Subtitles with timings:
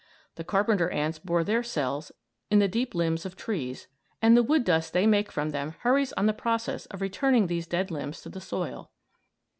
[0.33, 2.11] The carpenter ants bore their cells
[2.49, 3.87] in the dead limbs of trees,
[4.19, 7.67] and the wood dust they make from them hurries on the process of returning these
[7.67, 8.89] dead limbs to the soil.